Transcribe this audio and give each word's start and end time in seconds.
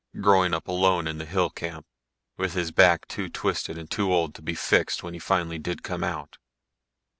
Growing 0.19 0.51
up 0.51 0.67
alone 0.67 1.05
in 1.05 1.19
the 1.19 1.27
hill 1.27 1.51
camp, 1.51 1.85
with 2.35 2.55
his 2.55 2.71
back 2.71 3.07
too 3.07 3.29
twisted 3.29 3.77
and 3.77 3.91
too 3.91 4.11
old 4.11 4.33
to 4.33 4.41
be 4.41 4.55
fixed 4.55 5.03
when 5.03 5.13
he 5.13 5.19
finally 5.19 5.59
did 5.59 5.83
come 5.83 6.03
out. 6.03 6.39